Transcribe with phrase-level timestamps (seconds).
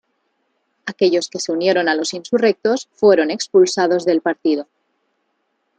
[0.87, 4.67] Aquellos que se unieron a los insurrectos fueron expulsados del partido.